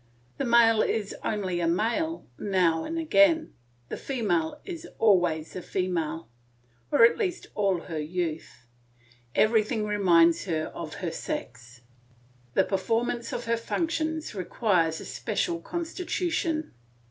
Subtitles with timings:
[0.39, 3.53] The male is only a male now and again,
[3.89, 6.27] the female is always a female,
[6.91, 8.65] or at least all her youth;
[9.35, 11.81] everything reminds her of her sex;
[12.55, 16.73] the performance of her functions requires a special constitution.